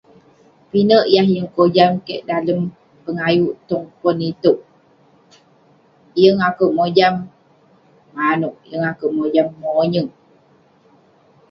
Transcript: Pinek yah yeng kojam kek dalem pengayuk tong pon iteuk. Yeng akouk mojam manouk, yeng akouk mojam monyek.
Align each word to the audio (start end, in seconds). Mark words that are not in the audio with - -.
Pinek 0.69 1.05
yah 1.15 1.25
yeng 1.33 1.49
kojam 1.55 1.91
kek 2.05 2.21
dalem 2.29 2.59
pengayuk 3.03 3.55
tong 3.69 3.85
pon 3.99 4.17
iteuk. 4.29 4.57
Yeng 6.21 6.39
akouk 6.49 6.71
mojam 6.77 7.13
manouk, 8.15 8.55
yeng 8.71 8.85
akouk 8.91 9.13
mojam 9.19 9.47
monyek. 9.61 10.07